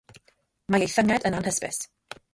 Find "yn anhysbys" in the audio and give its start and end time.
1.31-1.83